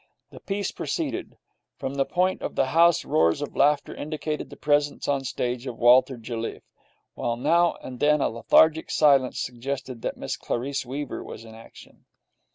The 0.31 0.39
piece 0.39 0.71
proceeded. 0.71 1.37
From 1.77 1.93
the 1.93 2.07
front 2.07 2.41
of 2.41 2.55
the 2.55 2.65
house 2.65 3.05
roars 3.05 3.39
of 3.39 3.55
laughter 3.55 3.93
indicated 3.93 4.49
the 4.49 4.55
presence 4.55 5.07
on 5.07 5.19
the 5.19 5.25
stage 5.25 5.67
of 5.67 5.77
Walter 5.77 6.17
Jelliffe, 6.17 6.63
while 7.13 7.37
now 7.37 7.73
and 7.83 7.99
then 7.99 8.19
a 8.19 8.27
lethargic 8.27 8.89
silence 8.89 9.39
suggested 9.39 10.01
that 10.01 10.17
Miss 10.17 10.37
Clarice 10.37 10.87
Weaver 10.87 11.23
was 11.23 11.45
in 11.45 11.53
action. 11.53 12.05